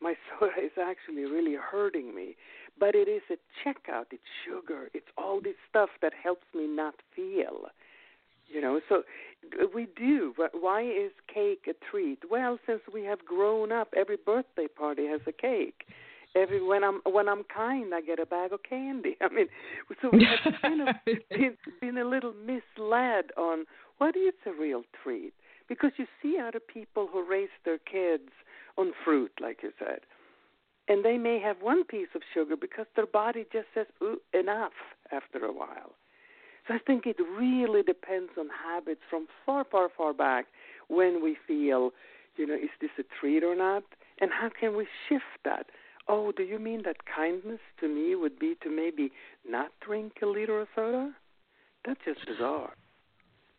My 0.00 0.14
soda 0.40 0.52
is 0.62 0.72
actually 0.80 1.24
really 1.24 1.56
hurting 1.56 2.14
me. 2.14 2.36
But 2.78 2.94
it 2.94 3.08
is 3.08 3.22
a 3.30 3.36
checkout. 3.62 4.06
It's 4.10 4.22
sugar. 4.44 4.88
It's 4.94 5.06
all 5.16 5.40
this 5.40 5.54
stuff 5.68 5.90
that 6.02 6.12
helps 6.20 6.46
me 6.54 6.66
not 6.66 6.94
feel. 7.14 7.68
You 8.48 8.60
know, 8.60 8.80
so 8.88 9.02
uh, 9.62 9.66
we 9.74 9.86
do. 9.96 10.34
But 10.36 10.50
why 10.60 10.82
is 10.82 11.12
cake 11.32 11.66
a 11.68 11.74
treat? 11.90 12.18
Well, 12.28 12.58
since 12.66 12.80
we 12.92 13.04
have 13.04 13.24
grown 13.24 13.72
up, 13.72 13.88
every 13.96 14.16
birthday 14.16 14.66
party 14.66 15.06
has 15.06 15.20
a 15.26 15.32
cake. 15.32 15.86
Every 16.36 16.60
when 16.60 16.82
I'm 16.82 17.00
when 17.04 17.28
I'm 17.28 17.44
kind, 17.44 17.94
I 17.94 18.00
get 18.00 18.18
a 18.18 18.26
bag 18.26 18.52
of 18.52 18.60
candy. 18.68 19.16
I 19.20 19.32
mean, 19.32 19.46
so 20.02 20.10
we 20.12 20.26
have 20.26 20.54
kind 20.60 20.80
of 20.88 20.88
been, 21.30 21.56
been 21.80 21.98
a 21.98 22.04
little 22.04 22.34
misled 22.44 23.26
on 23.36 23.66
what 23.98 24.16
is 24.16 24.34
a 24.46 24.50
real 24.60 24.82
treat 25.02 25.32
because 25.68 25.92
you 25.96 26.06
see 26.22 26.38
other 26.38 26.60
people 26.60 27.08
who 27.10 27.28
raise 27.28 27.48
their 27.64 27.78
kids 27.78 28.30
on 28.76 28.92
fruit, 29.04 29.32
like 29.40 29.62
you 29.62 29.72
said, 29.78 30.00
and 30.88 31.04
they 31.04 31.16
may 31.16 31.38
have 31.40 31.56
one 31.62 31.84
piece 31.84 32.08
of 32.14 32.22
sugar 32.34 32.56
because 32.56 32.86
their 32.94 33.06
body 33.06 33.46
just 33.52 33.66
says 33.74 33.86
Ooh, 34.02 34.20
enough. 34.38 34.72
after 35.12 35.44
a 35.44 35.52
while. 35.52 35.92
So 36.66 36.74
I 36.74 36.78
think 36.78 37.06
it 37.06 37.16
really 37.20 37.82
depends 37.82 38.32
on 38.38 38.48
habits 38.48 39.02
from 39.08 39.26
far, 39.44 39.64
far, 39.70 39.88
far 39.94 40.12
back 40.12 40.46
when 40.88 41.22
we 41.22 41.36
feel, 41.46 41.90
you 42.36 42.46
know, 42.46 42.54
is 42.54 42.70
this 42.80 42.90
a 42.98 43.02
treat 43.20 43.44
or 43.44 43.54
not? 43.54 43.82
And 44.20 44.30
how 44.30 44.48
can 44.48 44.76
we 44.76 44.86
shift 45.08 45.24
that? 45.44 45.66
Oh, 46.08 46.32
do 46.32 46.42
you 46.42 46.58
mean 46.58 46.82
that 46.84 46.96
kindness 47.04 47.60
to 47.80 47.88
me 47.88 48.14
would 48.14 48.38
be 48.38 48.54
to 48.62 48.70
maybe 48.70 49.10
not 49.48 49.70
drink 49.84 50.14
a 50.22 50.26
liter 50.26 50.60
of 50.60 50.68
soda? 50.74 51.12
That's 51.84 52.00
just 52.04 52.26
bizarre. 52.26 52.74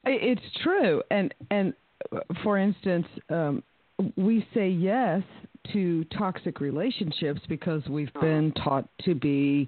It's 0.05 0.41
true, 0.63 1.01
and 1.09 1.33
and 1.49 1.73
for 2.43 2.57
instance, 2.57 3.07
um, 3.29 3.63
we 4.15 4.45
say 4.53 4.69
yes 4.69 5.21
to 5.73 6.03
toxic 6.17 6.59
relationships 6.59 7.41
because 7.47 7.81
we've 7.87 8.09
uh-huh. 8.09 8.25
been 8.25 8.51
taught 8.53 8.87
to 9.01 9.15
be 9.15 9.67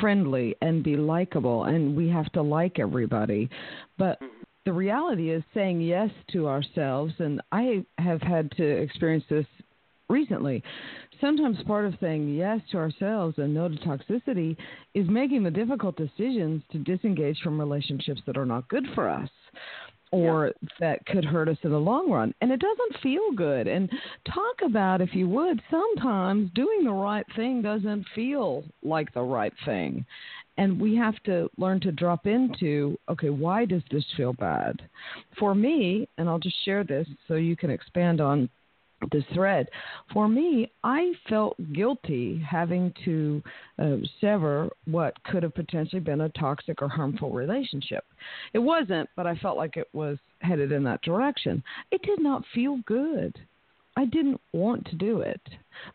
friendly 0.00 0.54
and 0.60 0.82
be 0.82 0.96
likable, 0.96 1.64
and 1.64 1.96
we 1.96 2.08
have 2.08 2.30
to 2.32 2.42
like 2.42 2.78
everybody. 2.78 3.48
But 3.96 4.20
mm-hmm. 4.20 4.42
the 4.66 4.72
reality 4.72 5.30
is 5.30 5.42
saying 5.54 5.80
yes 5.80 6.10
to 6.32 6.48
ourselves, 6.48 7.14
and 7.18 7.40
I 7.52 7.84
have 7.98 8.20
had 8.20 8.50
to 8.52 8.64
experience 8.64 9.24
this 9.30 9.46
recently. 10.08 10.62
Sometimes 11.20 11.58
part 11.66 11.84
of 11.84 11.94
saying 12.00 12.34
yes 12.34 12.60
to 12.70 12.78
ourselves 12.78 13.36
and 13.38 13.52
no 13.52 13.68
to 13.68 13.76
toxicity 13.76 14.56
is 14.94 15.06
making 15.08 15.42
the 15.42 15.50
difficult 15.50 15.96
decisions 15.96 16.62
to 16.72 16.78
disengage 16.78 17.38
from 17.42 17.58
relationships 17.58 18.22
that 18.26 18.36
are 18.36 18.46
not 18.46 18.68
good 18.68 18.86
for 18.94 19.08
us 19.08 19.28
or 20.10 20.46
yeah. 20.46 20.68
that 20.80 21.06
could 21.06 21.24
hurt 21.24 21.48
us 21.48 21.58
in 21.62 21.70
the 21.70 21.78
long 21.78 22.10
run. 22.10 22.34
And 22.40 22.50
it 22.50 22.60
doesn't 22.60 23.02
feel 23.02 23.32
good. 23.34 23.66
And 23.66 23.90
talk 24.26 24.62
about, 24.64 25.00
if 25.00 25.14
you 25.14 25.28
would, 25.28 25.60
sometimes 25.70 26.50
doing 26.54 26.84
the 26.84 26.92
right 26.92 27.26
thing 27.36 27.62
doesn't 27.62 28.06
feel 28.14 28.64
like 28.82 29.12
the 29.12 29.22
right 29.22 29.52
thing. 29.64 30.04
And 30.56 30.80
we 30.80 30.96
have 30.96 31.14
to 31.22 31.48
learn 31.56 31.80
to 31.80 31.92
drop 31.92 32.26
into, 32.26 32.98
okay, 33.08 33.30
why 33.30 33.64
does 33.64 33.82
this 33.92 34.04
feel 34.16 34.32
bad? 34.32 34.82
For 35.38 35.54
me, 35.54 36.08
and 36.18 36.28
I'll 36.28 36.40
just 36.40 36.64
share 36.64 36.82
this 36.82 37.06
so 37.28 37.34
you 37.34 37.56
can 37.56 37.70
expand 37.70 38.20
on 38.20 38.48
this 39.12 39.24
thread. 39.34 39.68
For 40.12 40.28
me, 40.28 40.70
I 40.82 41.12
felt 41.28 41.56
guilty 41.72 42.42
having 42.48 42.92
to 43.04 43.42
uh, 43.78 43.96
sever 44.20 44.68
what 44.86 45.22
could 45.24 45.42
have 45.42 45.54
potentially 45.54 46.00
been 46.00 46.22
a 46.22 46.28
toxic 46.30 46.82
or 46.82 46.88
harmful 46.88 47.30
relationship. 47.30 48.04
It 48.54 48.58
wasn't, 48.58 49.08
but 49.16 49.26
I 49.26 49.36
felt 49.36 49.56
like 49.56 49.76
it 49.76 49.88
was 49.92 50.18
headed 50.40 50.72
in 50.72 50.82
that 50.84 51.02
direction. 51.02 51.62
It 51.90 52.02
did 52.02 52.20
not 52.20 52.42
feel 52.54 52.78
good. 52.86 53.38
I 53.96 54.04
didn't 54.04 54.40
want 54.52 54.86
to 54.86 54.96
do 54.96 55.20
it, 55.20 55.40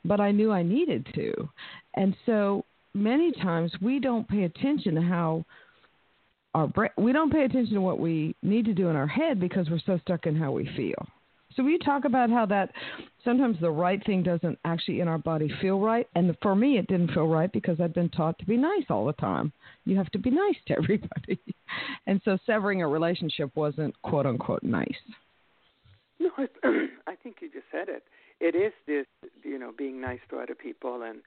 but 0.03 0.19
I 0.19 0.31
knew 0.31 0.51
I 0.51 0.63
needed 0.63 1.07
to. 1.15 1.49
And 1.95 2.15
so 2.25 2.65
many 2.93 3.31
times 3.31 3.71
we 3.81 3.99
don't 3.99 4.27
pay 4.27 4.43
attention 4.43 4.95
to 4.95 5.01
how 5.01 5.45
our 6.53 6.67
brain, 6.67 6.91
we 6.97 7.13
don't 7.13 7.31
pay 7.31 7.45
attention 7.45 7.73
to 7.75 7.81
what 7.81 7.99
we 7.99 8.35
need 8.43 8.65
to 8.65 8.73
do 8.73 8.89
in 8.89 8.95
our 8.95 9.07
head 9.07 9.39
because 9.39 9.69
we're 9.69 9.79
so 9.85 9.97
stuck 9.99 10.25
in 10.25 10.35
how 10.35 10.51
we 10.51 10.69
feel. 10.75 11.07
So 11.55 11.63
we 11.63 11.77
talk 11.77 12.05
about 12.05 12.29
how 12.29 12.45
that 12.47 12.71
sometimes 13.23 13.57
the 13.59 13.71
right 13.71 14.03
thing 14.05 14.23
doesn't 14.23 14.57
actually 14.65 15.01
in 15.01 15.07
our 15.07 15.17
body 15.17 15.51
feel 15.61 15.79
right, 15.79 16.07
and 16.15 16.35
for 16.41 16.55
me 16.55 16.77
it 16.77 16.87
didn't 16.87 17.11
feel 17.11 17.27
right 17.27 17.51
because 17.51 17.79
I'd 17.79 17.93
been 17.93 18.09
taught 18.09 18.37
to 18.39 18.45
be 18.45 18.57
nice 18.57 18.85
all 18.89 19.05
the 19.05 19.13
time. 19.13 19.51
You 19.85 19.97
have 19.97 20.09
to 20.11 20.19
be 20.19 20.29
nice 20.29 20.55
to 20.67 20.73
everybody, 20.77 21.39
and 22.07 22.21
so 22.25 22.37
severing 22.45 22.81
a 22.81 22.87
relationship 22.87 23.51
wasn't 23.55 23.99
quote 24.01 24.25
unquote 24.25 24.63
nice. 24.63 24.87
No, 26.19 26.29
I, 26.37 26.47
I 27.07 27.15
think 27.15 27.37
you 27.41 27.49
just 27.51 27.65
said 27.71 27.89
it. 27.89 28.03
It 28.39 28.55
is 28.55 28.73
this, 28.87 29.05
you 29.43 29.59
know, 29.59 29.71
being 29.77 30.01
nice 30.01 30.19
to 30.29 30.39
other 30.39 30.55
people, 30.55 31.03
and 31.03 31.19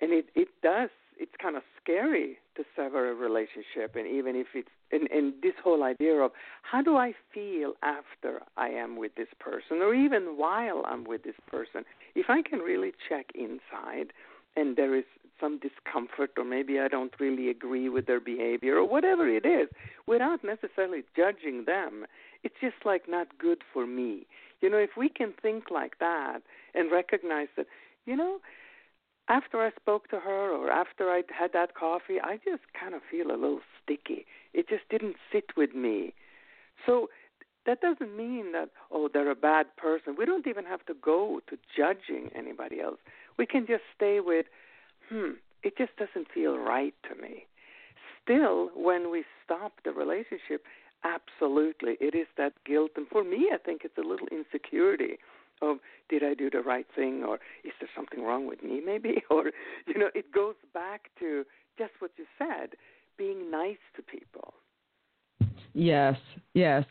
and 0.00 0.12
it 0.12 0.26
it 0.34 0.48
does 0.62 0.90
it's 1.18 1.32
kind 1.40 1.56
of 1.56 1.62
scary 1.82 2.38
to 2.56 2.64
sever 2.76 3.10
a 3.10 3.14
relationship 3.14 3.96
and 3.96 4.06
even 4.06 4.36
if 4.36 4.48
it's 4.54 4.68
and, 4.90 5.08
and 5.10 5.34
this 5.42 5.54
whole 5.62 5.82
idea 5.82 6.14
of 6.16 6.32
how 6.62 6.82
do 6.82 6.96
I 6.96 7.14
feel 7.32 7.74
after 7.82 8.42
I 8.56 8.68
am 8.68 8.96
with 8.96 9.14
this 9.14 9.28
person 9.40 9.78
or 9.78 9.94
even 9.94 10.36
while 10.36 10.82
I'm 10.86 11.04
with 11.04 11.22
this 11.24 11.36
person? 11.50 11.84
If 12.14 12.26
I 12.28 12.42
can 12.42 12.58
really 12.58 12.92
check 13.08 13.26
inside 13.34 14.12
and 14.56 14.76
there 14.76 14.94
is 14.94 15.04
some 15.40 15.58
discomfort 15.58 16.30
or 16.36 16.44
maybe 16.44 16.78
I 16.78 16.88
don't 16.88 17.12
really 17.18 17.48
agree 17.48 17.88
with 17.88 18.06
their 18.06 18.20
behavior 18.20 18.76
or 18.76 18.88
whatever 18.88 19.28
it 19.28 19.46
is 19.46 19.68
without 20.06 20.44
necessarily 20.44 21.02
judging 21.16 21.64
them 21.64 22.04
it's 22.42 22.54
just 22.60 22.84
like 22.84 23.08
not 23.08 23.38
good 23.38 23.62
for 23.72 23.86
me. 23.86 24.26
You 24.60 24.70
know 24.70 24.78
if 24.78 24.90
we 24.96 25.08
can 25.08 25.32
think 25.40 25.70
like 25.70 25.98
that 25.98 26.40
and 26.74 26.90
recognize 26.90 27.48
that 27.56 27.66
you 28.06 28.16
know 28.16 28.38
after 29.28 29.62
I 29.62 29.70
spoke 29.80 30.08
to 30.08 30.20
her 30.20 30.50
or 30.50 30.70
after 30.70 31.10
I 31.10 31.22
had 31.36 31.52
that 31.52 31.74
coffee, 31.74 32.20
I 32.22 32.36
just 32.36 32.62
kind 32.78 32.94
of 32.94 33.02
feel 33.10 33.30
a 33.30 33.38
little 33.38 33.60
sticky. 33.82 34.26
It 34.52 34.68
just 34.68 34.88
didn't 34.90 35.16
sit 35.32 35.56
with 35.56 35.74
me. 35.74 36.14
So 36.84 37.08
that 37.66 37.80
doesn't 37.80 38.16
mean 38.16 38.52
that, 38.52 38.70
oh, 38.90 39.08
they're 39.12 39.30
a 39.30 39.36
bad 39.36 39.66
person. 39.76 40.16
We 40.18 40.26
don't 40.26 40.46
even 40.46 40.64
have 40.64 40.84
to 40.86 40.94
go 40.94 41.40
to 41.48 41.56
judging 41.76 42.30
anybody 42.34 42.80
else. 42.80 42.98
We 43.38 43.46
can 43.46 43.66
just 43.66 43.84
stay 43.94 44.18
with, 44.20 44.46
hmm, 45.08 45.32
it 45.62 45.78
just 45.78 45.96
doesn't 45.96 46.28
feel 46.32 46.58
right 46.58 46.94
to 47.08 47.20
me. 47.20 47.46
Still, 48.22 48.70
when 48.74 49.10
we 49.10 49.24
stop 49.44 49.72
the 49.84 49.92
relationship, 49.92 50.64
absolutely, 51.04 51.96
it 52.00 52.14
is 52.14 52.26
that 52.36 52.52
guilt. 52.64 52.92
And 52.96 53.06
for 53.08 53.22
me, 53.22 53.50
I 53.52 53.58
think 53.58 53.82
it's 53.84 53.98
a 53.98 54.06
little 54.06 54.28
insecurity 54.30 55.18
of 55.62 55.78
did 56.08 56.22
I 56.22 56.34
do 56.34 56.50
the 56.50 56.60
right 56.60 56.86
thing 56.94 57.24
or 57.26 57.36
is 57.64 57.72
there 57.80 57.88
something 57.96 58.22
wrong 58.22 58.46
with 58.46 58.62
me 58.62 58.80
maybe? 58.84 59.22
Or 59.30 59.44
you 59.86 59.98
know 59.98 60.10
it 60.14 60.32
goes 60.32 60.56
back 60.74 61.10
to 61.20 61.44
just 61.78 61.92
what 62.00 62.10
you 62.16 62.24
said 62.38 62.70
being 63.16 63.50
nice 63.50 63.78
to 63.96 64.02
people. 64.02 64.54
Yes 65.72 66.16
yes. 66.54 66.84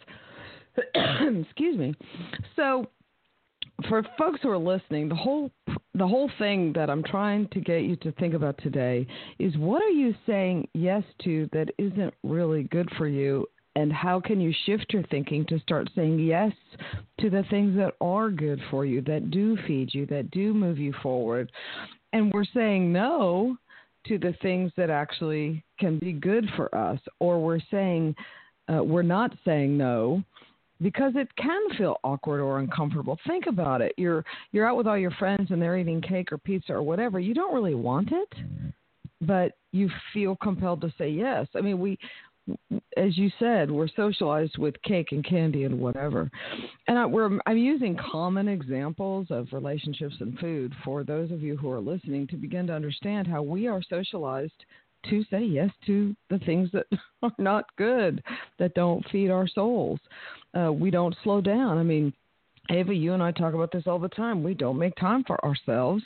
Excuse 0.96 1.78
me. 1.78 1.94
So 2.56 2.88
for 3.90 4.04
folks 4.18 4.40
who 4.44 4.50
are 4.50 4.58
listening 4.58 5.10
the 5.10 5.16
whole 5.16 5.52
the 5.94 6.08
whole 6.08 6.32
thing 6.38 6.72
that 6.74 6.90
I'm 6.90 7.04
trying 7.04 7.48
to 7.50 7.60
get 7.60 7.84
you 7.84 7.96
to 7.98 8.12
think 8.14 8.34
about 8.34 8.58
today 8.62 9.08
is 9.40 9.58
what 9.58 9.82
are 9.82 9.90
you 9.90 10.14
saying 10.26 10.68
yes 10.74 11.04
to 11.24 11.50
that 11.52 11.70
isn't 11.78 12.14
really 12.24 12.64
good 12.64 12.90
for 12.98 13.08
you 13.08 13.48
and 13.76 13.92
how 13.92 14.20
can 14.20 14.42
you 14.42 14.54
shift 14.66 14.88
your 14.92 15.04
thinking 15.04 15.46
to 15.46 15.60
start 15.60 15.90
saying 15.96 16.20
yes 16.20 16.52
to 17.20 17.30
the 17.30 17.44
things 17.50 17.76
that 17.78 17.94
are 18.02 18.30
good 18.30 18.60
for 18.70 18.86
you, 18.86 19.02
that 19.02 19.32
do 19.32 19.58
feed 19.66 19.94
you, 19.94 20.06
that 20.08 20.30
do 20.32 20.54
move 20.54 20.78
you 20.78 20.94
forward? 21.02 21.52
And 22.14 22.32
we're 22.34 22.46
saying 22.54 22.92
no 22.92 23.56
to 24.08 24.18
the 24.18 24.34
things 24.42 24.72
that 24.78 24.90
actually 24.90 25.64
can 25.80 26.00
be 26.00 26.12
good 26.12 26.50
for 26.56 26.74
us, 26.76 27.00
or 27.20 27.42
we're 27.42 27.62
saying 27.70 28.16
uh, 28.68 28.84
we're 28.84 29.04
not 29.04 29.32
saying 29.46 29.78
no 29.78 30.24
because 30.82 31.14
it 31.16 31.28
can 31.36 31.62
feel 31.78 31.98
awkward 32.04 32.42
or 32.42 32.60
uncomfortable. 32.60 33.18
Think 33.28 33.46
about 33.48 33.82
it. 33.82 33.94
You're 33.98 34.26
you're 34.52 34.68
out 34.68 34.78
with 34.78 34.88
all 34.88 34.98
your 34.98 35.12
friends 35.12 35.52
and 35.52 35.62
they're 35.62 35.78
eating 35.78 36.02
cake 36.02 36.32
or 36.32 36.38
pizza 36.38 36.74
or 36.74 36.82
whatever. 36.82 37.20
You 37.20 37.34
don't 37.34 37.54
really 37.54 37.76
want 37.76 38.10
it, 38.12 38.34
but 39.22 39.54
you 39.72 39.90
feel 40.14 40.36
compelled 40.38 40.82
to 40.82 40.94
say 40.98 41.10
yes. 41.10 41.48
I 41.56 41.62
mean, 41.62 41.80
we 41.80 41.98
as 42.98 43.18
you 43.18 43.30
said, 43.40 43.70
we're 43.70 43.88
socialized 43.88 44.58
with 44.58 44.82
cake 44.84 45.12
and 45.12 45.24
candy 45.26 45.64
and 45.64 45.80
whatever. 45.80 46.30
And 46.88 46.98
I, 46.98 47.04
I'm 47.46 47.58
using 47.58 47.98
common 48.12 48.48
examples 48.48 49.28
of 49.30 49.48
relationships 49.52 50.16
and 50.20 50.38
food 50.40 50.74
for 50.84 51.04
those 51.04 51.32
of 51.32 51.42
you 51.42 51.56
who 51.56 51.70
are 51.72 51.80
listening 51.80 52.28
to 52.28 52.36
begin 52.36 52.68
to 52.68 52.74
understand 52.74 53.28
how 53.28 53.42
we 53.42 53.68
are 53.68 53.82
socialized 53.90 54.54
to 55.10 55.24
say 55.32 55.42
yes 55.42 55.70
to 55.88 56.16
the 56.30 56.40
things 56.40 56.70
that 56.74 56.86
are 57.24 57.32
not 57.38 57.66
good, 57.78 58.24
that 58.60 58.74
don't 58.74 59.08
feed 59.10 59.30
our 59.30 59.48
souls. 59.48 60.00
Uh, 60.58 60.72
we 60.72 60.92
don't 60.92 61.16
slow 61.24 61.42
down. 61.42 61.78
I 61.78 61.84
mean, 61.84 62.14
Ava, 62.70 62.94
you 62.94 63.14
and 63.14 63.24
I 63.24 63.32
talk 63.32 63.54
about 63.54 63.72
this 63.72 63.88
all 63.88 64.00
the 64.00 64.10
time. 64.10 64.44
We 64.44 64.54
don't 64.54 64.78
make 64.78 64.96
time 64.96 65.24
for 65.26 65.44
ourselves. 65.44 66.04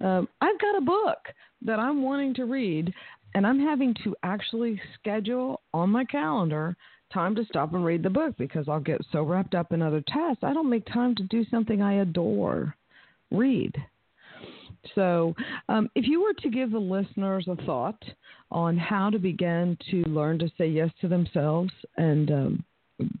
Um, 0.00 0.28
I've 0.40 0.60
got 0.60 0.76
a 0.76 0.80
book 0.80 1.18
that 1.64 1.78
I'm 1.78 2.02
wanting 2.02 2.34
to 2.34 2.44
read 2.44 2.92
and 3.34 3.46
I'm 3.46 3.60
having 3.60 3.94
to 4.04 4.14
actually 4.22 4.80
schedule 4.94 5.60
on 5.72 5.90
my 5.90 6.04
calendar 6.04 6.76
time 7.12 7.34
to 7.34 7.44
stop 7.44 7.74
and 7.74 7.84
read 7.84 8.02
the 8.02 8.10
book 8.10 8.34
because 8.38 8.68
I'll 8.68 8.80
get 8.80 9.00
so 9.12 9.22
wrapped 9.22 9.54
up 9.54 9.72
in 9.72 9.82
other 9.82 10.02
tasks. 10.08 10.42
I 10.42 10.52
don't 10.52 10.70
make 10.70 10.86
time 10.86 11.14
to 11.16 11.22
do 11.24 11.44
something 11.50 11.82
I 11.82 12.00
adore 12.00 12.74
read. 13.30 13.74
So, 14.94 15.34
um, 15.68 15.88
if 15.94 16.08
you 16.08 16.22
were 16.22 16.34
to 16.34 16.50
give 16.50 16.72
the 16.72 16.78
listeners 16.78 17.46
a 17.48 17.56
thought 17.64 18.02
on 18.50 18.76
how 18.76 19.10
to 19.10 19.18
begin 19.18 19.78
to 19.90 20.02
learn 20.08 20.38
to 20.40 20.50
say 20.58 20.66
yes 20.66 20.90
to 21.00 21.08
themselves 21.08 21.70
and 21.96 22.30
um, 22.30 22.64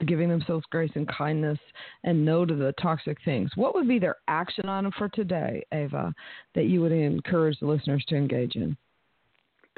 giving 0.06 0.28
themselves 0.28 0.64
grace 0.70 0.90
and 0.94 1.08
kindness 1.08 1.58
and 2.04 2.24
no 2.24 2.44
to 2.44 2.54
the 2.54 2.72
toxic 2.82 3.18
things, 3.24 3.50
what 3.54 3.74
would 3.74 3.86
be 3.86 3.98
their 3.98 4.16
action 4.28 4.68
item 4.68 4.92
for 4.98 5.08
today, 5.08 5.64
Ava, 5.72 6.12
that 6.54 6.64
you 6.64 6.80
would 6.80 6.92
encourage 6.92 7.58
the 7.60 7.66
listeners 7.66 8.04
to 8.08 8.16
engage 8.16 8.56
in? 8.56 8.76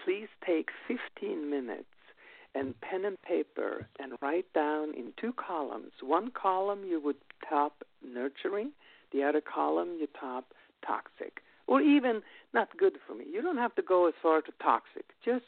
Please 0.02 0.28
take 0.46 0.68
15 0.88 1.48
minutes 1.50 1.84
and 2.54 2.80
pen 2.80 3.04
and 3.04 3.20
paper 3.22 3.86
and 3.98 4.12
write 4.22 4.52
down 4.52 4.94
in 4.94 5.12
two 5.20 5.32
columns. 5.32 5.92
One 6.02 6.30
column 6.30 6.84
you 6.86 7.00
would 7.00 7.16
top 7.48 7.84
nurturing, 8.02 8.72
the 9.12 9.22
other 9.22 9.40
column 9.40 9.96
you 10.00 10.06
top 10.18 10.46
toxic, 10.86 11.40
or 11.66 11.80
even 11.80 12.22
not 12.52 12.76
good 12.76 12.98
for 13.06 13.14
me. 13.14 13.24
You 13.30 13.42
don't 13.42 13.56
have 13.56 13.74
to 13.76 13.82
go 13.82 14.06
as 14.06 14.14
far 14.22 14.40
to 14.42 14.52
toxic. 14.62 15.06
Just 15.24 15.44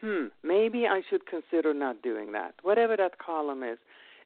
hmm, 0.00 0.26
maybe 0.42 0.86
I 0.86 1.02
should 1.08 1.26
consider 1.26 1.74
not 1.74 2.02
doing 2.02 2.32
that, 2.32 2.54
whatever 2.62 2.96
that 2.96 3.18
column 3.18 3.62
is. 3.62 3.78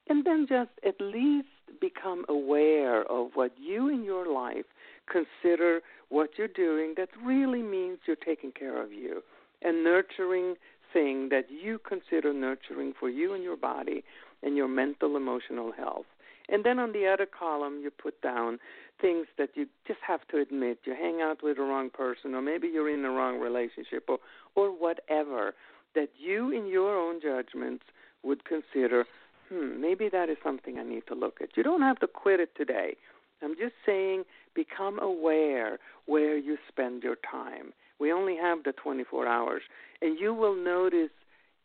And 0.09 0.25
then 0.25 0.47
just 0.47 0.71
at 0.85 0.99
least 0.99 1.47
become 1.79 2.25
aware 2.27 3.03
of 3.03 3.31
what 3.33 3.51
you 3.59 3.89
in 3.89 4.03
your 4.03 4.31
life 4.31 4.65
consider 5.09 5.81
what 6.09 6.31
you're 6.37 6.47
doing 6.47 6.93
that 6.97 7.09
really 7.23 7.61
means 7.61 7.99
you're 8.05 8.15
taking 8.15 8.51
care 8.51 8.81
of 8.81 8.91
you 8.91 9.21
and 9.61 9.83
nurturing 9.83 10.55
thing 10.93 11.29
that 11.29 11.45
you 11.49 11.79
consider 11.79 12.33
nurturing 12.33 12.93
for 12.99 13.09
you 13.09 13.33
and 13.33 13.43
your 13.43 13.57
body 13.57 14.03
and 14.43 14.55
your 14.55 14.67
mental 14.67 15.15
emotional 15.15 15.71
health. 15.71 16.05
And 16.49 16.65
then 16.65 16.79
on 16.79 16.91
the 16.91 17.07
other 17.07 17.25
column, 17.25 17.79
you 17.81 17.91
put 17.91 18.21
down 18.21 18.59
things 18.99 19.27
that 19.37 19.49
you 19.55 19.67
just 19.87 19.99
have 20.05 20.27
to 20.29 20.37
admit 20.37 20.79
you 20.85 20.93
hang 20.93 21.21
out 21.21 21.41
with 21.41 21.57
the 21.57 21.63
wrong 21.63 21.89
person, 21.89 22.35
or 22.35 22.41
maybe 22.41 22.67
you're 22.67 22.89
in 22.89 23.03
the 23.03 23.09
wrong 23.09 23.39
relationship, 23.39 24.05
or 24.09 24.19
or 24.55 24.69
whatever 24.69 25.53
that 25.95 26.09
you, 26.17 26.51
in 26.51 26.67
your 26.67 26.97
own 26.97 27.21
judgments, 27.21 27.85
would 28.23 28.43
consider. 28.45 29.05
Hmm, 29.49 29.81
maybe 29.81 30.09
that 30.09 30.29
is 30.29 30.37
something 30.43 30.77
I 30.77 30.83
need 30.83 31.03
to 31.07 31.15
look 31.15 31.39
at. 31.41 31.55
You 31.55 31.63
don't 31.63 31.81
have 31.81 31.99
to 31.99 32.07
quit 32.07 32.39
it 32.39 32.55
today. 32.55 32.95
I'm 33.41 33.55
just 33.55 33.73
saying, 33.85 34.23
become 34.53 34.99
aware 34.99 35.79
where 36.05 36.37
you 36.37 36.57
spend 36.67 37.03
your 37.03 37.17
time. 37.29 37.73
We 38.01 38.11
only 38.11 38.35
have 38.35 38.63
the 38.63 38.71
24 38.71 39.27
hours, 39.27 39.61
and 40.01 40.19
you 40.19 40.33
will 40.33 40.55
notice 40.55 41.11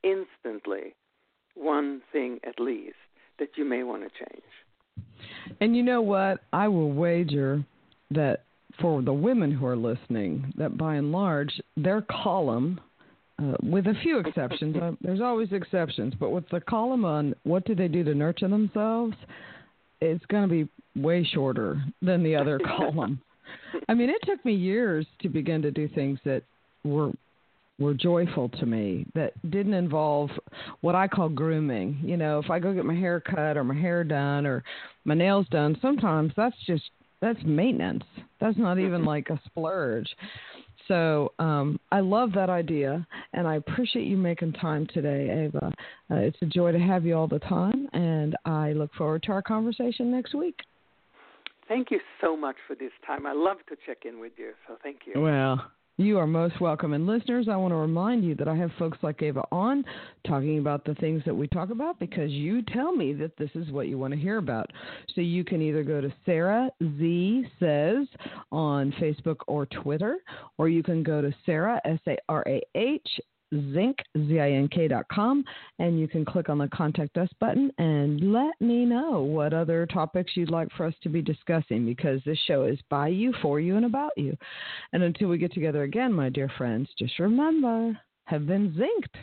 instantly 0.04 0.94
one 1.54 2.02
thing 2.12 2.40
at 2.46 2.60
least 2.60 2.96
that 3.38 3.48
you 3.56 3.64
may 3.64 3.82
want 3.82 4.02
to 4.02 4.10
change. 4.10 5.06
And 5.62 5.74
you 5.74 5.82
know 5.82 6.02
what? 6.02 6.40
I 6.52 6.68
will 6.68 6.92
wager 6.92 7.64
that 8.10 8.44
for 8.82 9.00
the 9.00 9.14
women 9.14 9.50
who 9.50 9.64
are 9.64 9.76
listening, 9.76 10.52
that 10.58 10.76
by 10.76 10.96
and 10.96 11.10
large, 11.10 11.58
their 11.78 12.02
column, 12.02 12.82
uh, 13.42 13.54
with 13.62 13.86
a 13.86 13.94
few 14.02 14.18
exceptions, 14.26 14.76
uh, 14.76 14.92
there's 15.00 15.22
always 15.22 15.48
exceptions, 15.52 16.12
but 16.20 16.32
with 16.32 16.46
the 16.50 16.60
column 16.60 17.06
on 17.06 17.34
what 17.44 17.64
do 17.64 17.74
they 17.74 17.88
do 17.88 18.04
to 18.04 18.14
nurture 18.14 18.48
themselves, 18.48 19.16
it's 20.02 20.24
going 20.26 20.46
to 20.46 20.64
be 20.64 20.68
way 21.00 21.24
shorter 21.24 21.82
than 22.02 22.22
the 22.22 22.36
other 22.36 22.58
column. 22.76 23.22
I 23.88 23.94
mean, 23.94 24.10
it 24.10 24.20
took 24.24 24.44
me 24.44 24.54
years 24.54 25.06
to 25.22 25.28
begin 25.28 25.62
to 25.62 25.70
do 25.70 25.88
things 25.88 26.18
that 26.24 26.42
were 26.84 27.12
were 27.78 27.94
joyful 27.94 28.48
to 28.48 28.64
me 28.64 29.04
that 29.14 29.32
didn't 29.50 29.74
involve 29.74 30.30
what 30.80 30.94
I 30.94 31.06
call 31.06 31.28
grooming. 31.28 31.98
You 32.02 32.16
know, 32.16 32.38
if 32.38 32.50
I 32.50 32.58
go 32.58 32.72
get 32.72 32.86
my 32.86 32.94
hair 32.94 33.20
cut 33.20 33.58
or 33.58 33.64
my 33.64 33.74
hair 33.74 34.02
done 34.02 34.46
or 34.46 34.64
my 35.04 35.14
nails 35.14 35.46
done, 35.50 35.76
sometimes 35.82 36.32
that's 36.36 36.56
just 36.66 36.84
that's 37.20 37.38
maintenance. 37.44 38.04
That's 38.40 38.56
not 38.58 38.78
even 38.78 39.04
like 39.12 39.28
a 39.30 39.40
splurge. 39.46 40.08
So 40.88 41.32
um, 41.40 41.80
I 41.90 42.00
love 42.00 42.32
that 42.34 42.48
idea, 42.48 43.04
and 43.32 43.46
I 43.46 43.56
appreciate 43.56 44.06
you 44.06 44.16
making 44.16 44.52
time 44.52 44.86
today, 44.94 45.44
Ava. 45.46 45.72
Uh, 46.10 46.14
it's 46.14 46.36
a 46.42 46.46
joy 46.46 46.70
to 46.70 46.78
have 46.78 47.04
you 47.04 47.16
all 47.16 47.26
the 47.26 47.40
time, 47.40 47.88
and 47.92 48.36
I 48.44 48.72
look 48.72 48.94
forward 48.94 49.24
to 49.24 49.32
our 49.32 49.42
conversation 49.42 50.12
next 50.12 50.32
week. 50.34 50.60
Thank 51.68 51.90
you 51.90 52.00
so 52.20 52.36
much 52.36 52.56
for 52.66 52.74
this 52.74 52.92
time. 53.06 53.26
I 53.26 53.32
love 53.32 53.58
to 53.68 53.76
check 53.86 54.04
in 54.04 54.20
with 54.20 54.32
you, 54.36 54.52
so 54.68 54.76
thank 54.82 55.00
you. 55.06 55.20
Well, 55.20 55.64
you 55.98 56.18
are 56.18 56.26
most 56.26 56.60
welcome. 56.60 56.92
And 56.92 57.06
listeners, 57.06 57.48
I 57.50 57.56
want 57.56 57.72
to 57.72 57.76
remind 57.76 58.22
you 58.22 58.34
that 58.34 58.48
I 58.48 58.54
have 58.54 58.70
folks 58.78 58.98
like 59.02 59.22
Ava 59.22 59.44
on 59.50 59.82
talking 60.26 60.58
about 60.58 60.84
the 60.84 60.94
things 60.96 61.22
that 61.24 61.34
we 61.34 61.48
talk 61.48 61.70
about 61.70 61.98
because 61.98 62.30
you 62.30 62.60
tell 62.62 62.94
me 62.94 63.14
that 63.14 63.36
this 63.38 63.48
is 63.54 63.70
what 63.70 63.88
you 63.88 63.96
want 63.96 64.12
to 64.12 64.20
hear 64.20 64.36
about. 64.36 64.70
So 65.14 65.22
you 65.22 65.42
can 65.42 65.62
either 65.62 65.82
go 65.82 66.02
to 66.02 66.12
Sarah 66.26 66.68
Z 66.98 67.46
Says 67.58 68.06
on 68.52 68.92
Facebook 69.00 69.38
or 69.46 69.64
Twitter, 69.66 70.18
or 70.58 70.68
you 70.68 70.82
can 70.82 71.02
go 71.02 71.22
to 71.22 71.34
Sarah, 71.46 71.80
S 71.86 72.00
A 72.06 72.16
R 72.28 72.44
A 72.46 72.60
H, 72.74 73.08
Zink, 73.72 73.96
Z-I-N-K.com, 74.16 75.44
and 75.78 75.98
you 75.98 76.08
can 76.08 76.24
click 76.24 76.48
on 76.48 76.58
the 76.58 76.68
contact 76.68 77.16
us 77.16 77.28
button 77.40 77.70
and 77.78 78.32
let 78.32 78.60
me 78.60 78.84
know 78.84 79.20
what 79.20 79.52
other 79.52 79.86
topics 79.86 80.32
you'd 80.36 80.50
like 80.50 80.68
for 80.76 80.86
us 80.86 80.94
to 81.02 81.08
be 81.08 81.22
discussing 81.22 81.84
because 81.84 82.20
this 82.24 82.38
show 82.46 82.64
is 82.64 82.78
by 82.90 83.08
you, 83.08 83.32
for 83.42 83.60
you, 83.60 83.76
and 83.76 83.86
about 83.86 84.12
you. 84.16 84.36
And 84.92 85.02
until 85.02 85.28
we 85.28 85.38
get 85.38 85.52
together 85.52 85.82
again, 85.82 86.12
my 86.12 86.28
dear 86.28 86.50
friends, 86.56 86.88
just 86.98 87.18
remember, 87.18 87.98
have 88.24 88.46
been 88.46 88.72
zinced. 88.72 89.16